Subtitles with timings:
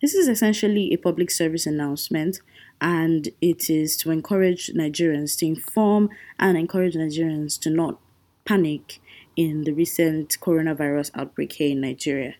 [0.00, 2.40] This is essentially a public service announcement
[2.80, 8.00] and it is to encourage Nigerians to inform and encourage Nigerians to not
[8.46, 9.00] panic
[9.36, 12.34] in the recent coronavirus outbreak here in Nigeria.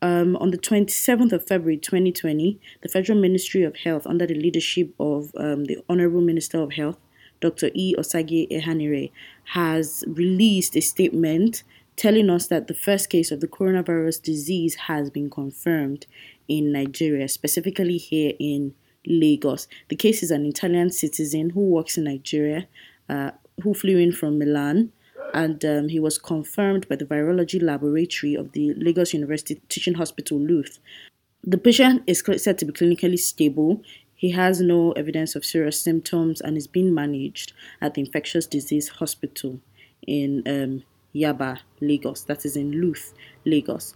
[0.00, 4.94] Um, on the 27th of February 2020, the Federal Ministry of Health, under the leadership
[4.98, 6.98] of um, the Honorable Minister of Health,
[7.40, 7.70] Dr.
[7.74, 7.94] E.
[7.98, 9.10] Osagie Ehanire,
[9.52, 11.62] has released a statement
[11.96, 16.06] telling us that the first case of the coronavirus disease has been confirmed
[16.48, 18.74] in Nigeria, specifically here in
[19.06, 19.68] Lagos.
[19.88, 22.66] The case is an Italian citizen who works in Nigeria,
[23.08, 24.92] uh, who flew in from Milan,
[25.32, 30.38] and um, he was confirmed by the virology laboratory of the Lagos University Teaching Hospital,
[30.38, 30.78] LUTH.
[31.42, 33.82] The patient is said to be clinically stable.
[34.14, 38.88] He has no evidence of serious symptoms and is being managed at the infectious disease
[38.88, 39.60] hospital
[40.06, 40.84] in um,
[41.14, 42.22] Yaba, Lagos.
[42.22, 43.12] That is in LUTH,
[43.44, 43.94] Lagos.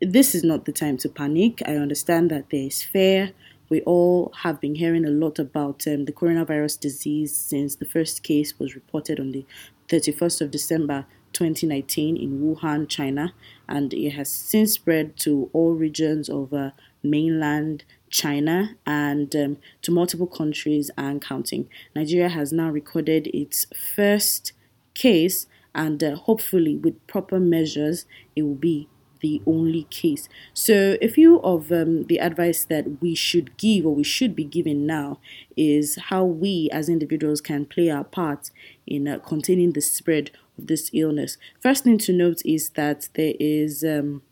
[0.00, 1.62] This is not the time to panic.
[1.66, 3.32] I understand that there is fear
[3.68, 8.22] we all have been hearing a lot about um, the coronavirus disease since the first
[8.22, 9.44] case was reported on the
[9.88, 13.34] 31st of December 2019 in Wuhan, China,
[13.68, 16.70] and it has since spread to all regions of uh,
[17.02, 21.68] mainland China and um, to multiple countries and counting.
[21.94, 24.52] Nigeria has now recorded its first
[24.94, 28.88] case, and uh, hopefully, with proper measures, it will be
[29.20, 30.28] the only case.
[30.54, 34.44] So, a few of um, the advice that we should give or we should be
[34.44, 35.18] giving now
[35.56, 38.50] is how we as individuals can play our part
[38.86, 41.38] in uh, containing the spread of this illness.
[41.60, 43.84] First thing to note is that there is.
[43.84, 44.22] Um,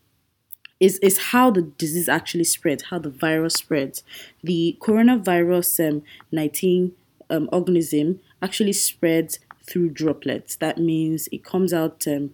[0.77, 4.03] is, is how the disease actually spreads, how the virus spreads.
[4.43, 6.91] The coronavirus um, 19
[7.29, 10.55] um, organism actually spreads through droplets.
[10.57, 12.31] That means it comes out um,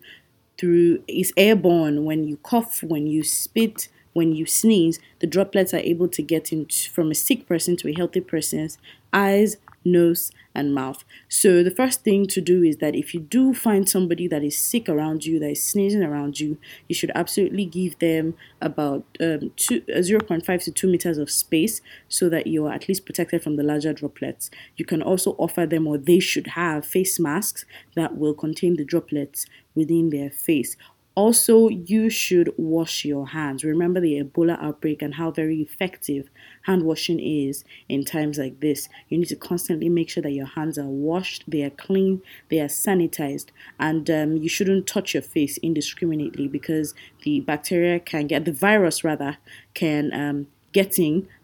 [0.58, 2.06] through is airborne.
[2.06, 6.52] When you cough, when you spit, when you sneeze, the droplets are able to get
[6.52, 8.78] in from a sick person to a healthy person's
[9.14, 11.04] eyes, nose, and mouth.
[11.30, 14.58] So the first thing to do is that if you do find somebody that is
[14.58, 19.52] sick around you, that is sneezing around you, you should absolutely give them about um,
[19.56, 23.42] two, uh, 0.5 to 2 meters of space so that you are at least protected
[23.42, 24.50] from the larger droplets.
[24.76, 27.66] You can also offer them, or they should have, face masks
[27.96, 30.76] that will contain the droplets within their face.
[31.14, 33.66] Also, you should wash your hands.
[33.66, 36.30] Remember the Ebola outbreak and how very effective
[36.64, 38.88] hand washing is in times like this.
[39.10, 42.62] You need to constantly make sure that your hands are washed, they are clean, they
[42.62, 48.46] are sanitized, and um, you shouldn't touch your face indiscriminately because the bacteria can get,
[48.46, 49.38] the virus rather,
[49.74, 50.48] can um,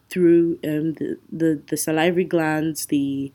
[0.10, 3.34] through um, the, the, the salivary glands, the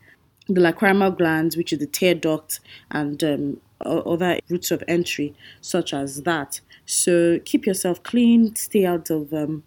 [0.48, 2.60] the lacrimal glands, which is the tear duct,
[2.90, 6.60] and um, other routes of entry, such as that.
[6.86, 9.64] So keep yourself clean, stay out of um,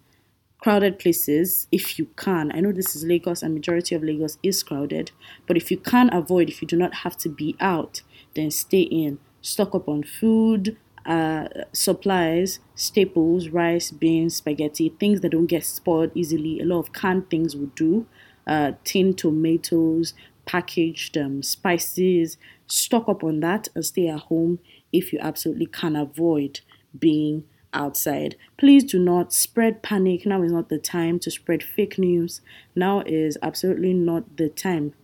[0.58, 2.50] crowded places if you can.
[2.52, 5.12] I know this is Lagos and majority of Lagos is crowded,
[5.46, 8.02] but if you can avoid, if you do not have to be out,
[8.34, 9.18] then stay in.
[9.42, 10.76] Stock up on food,
[11.06, 16.60] uh, supplies, staples, rice, beans, spaghetti, things that don't get spoiled easily.
[16.60, 18.06] A lot of canned things would do.
[18.46, 20.14] Uh, tin tomatoes,
[20.46, 24.58] packaged um, spices, stock up on that and stay at home
[24.92, 26.60] if you absolutely can avoid
[26.98, 28.36] being outside.
[28.56, 30.24] Please do not spread panic.
[30.24, 32.40] Now is not the time to spread fake news.
[32.74, 34.94] Now is absolutely not the time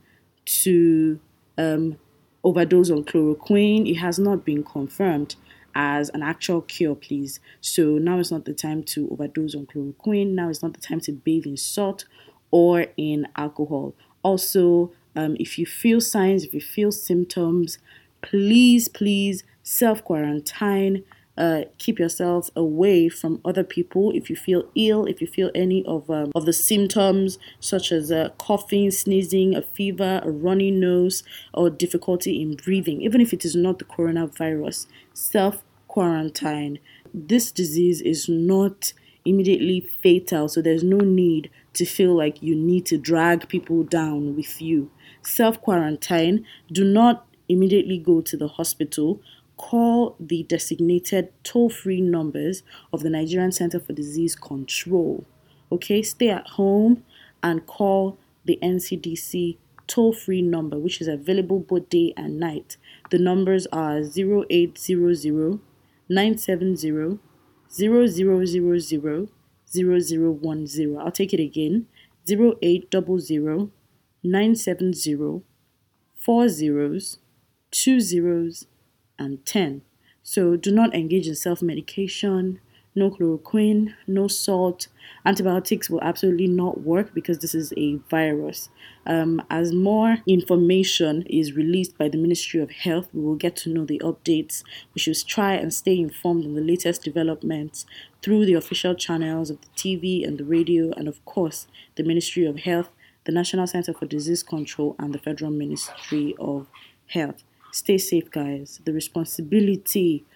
[0.45, 1.21] to
[1.59, 1.99] um,
[2.43, 3.89] overdose on chloroquine.
[3.91, 5.37] It has not been confirmed
[5.75, 7.41] as an actual cure, please.
[7.61, 10.33] So now is not the time to overdose on chloroquine.
[10.33, 12.05] Now is not the time to bathe in salt
[12.51, 13.95] or in alcohol.
[14.23, 17.79] Also, um, if you feel signs, if you feel symptoms,
[18.23, 21.05] please, please self quarantine.
[21.39, 24.13] Uh, keep yourself away from other people.
[24.15, 28.13] If you feel ill, if you feel any of um, of the symptoms such as
[28.13, 31.23] uh, coughing, sneezing, a fever, a runny nose,
[31.55, 36.79] or difficulty in breathing, even if it is not the coronavirus, self quarantine.
[37.15, 38.93] This disease is not
[39.25, 44.37] immediately fatal, so there's no need to feel like you need to drag people down
[44.37, 44.91] with you
[45.23, 49.21] self quarantine, do not immediately go to the hospital.
[49.57, 55.25] Call the designated toll free numbers of the Nigerian Center for Disease Control.
[55.71, 57.05] Okay, stay at home
[57.43, 62.77] and call the NCDC toll free number, which is available both day and night.
[63.11, 65.61] The numbers are 0800
[66.09, 67.19] 970
[67.69, 69.29] 0000
[69.73, 70.97] 0010.
[70.99, 71.87] I'll take it again
[72.29, 73.71] 0800
[74.23, 75.43] 970
[76.15, 77.19] four zeros,
[77.71, 78.67] two zeros,
[79.19, 79.83] and 10.
[80.23, 82.61] So do not engage in self medication.
[82.95, 84.89] No chloroquine, no salt.
[85.25, 88.69] Antibiotics will absolutely not work because this is a virus.
[89.07, 93.71] Um, as more information is released by the Ministry of Health, we will get to
[93.71, 94.63] know the updates.
[94.95, 97.87] We should try and stay informed on the latest developments
[98.21, 101.67] through the official channels of the TV and the radio, and of course,
[101.97, 102.91] the Ministry of Health,
[103.25, 106.67] the National Center for Disease Control, and the Federal Ministry of
[107.07, 107.43] Health.
[107.73, 108.81] Stay safe, guys.
[108.85, 110.27] The responsibility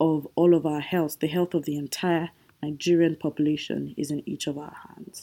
[0.00, 2.30] of all of our health, the health of the entire
[2.62, 5.22] Nigerian population, is in each of our hands.